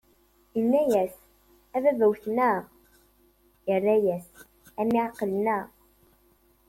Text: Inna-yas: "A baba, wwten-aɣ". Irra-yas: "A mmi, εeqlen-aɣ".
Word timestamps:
Inna-yas: 0.59 1.15
"A 1.75 1.77
baba, 1.83 2.05
wwten-aɣ". 2.09 2.61
Irra-yas: 3.73 4.27
"A 4.79 4.81
mmi, 4.85 4.99
εeqlen-aɣ". 5.05 5.65